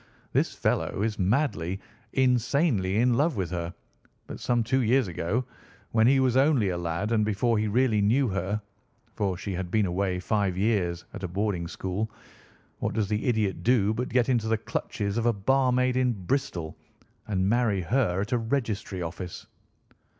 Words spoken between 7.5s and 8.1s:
he really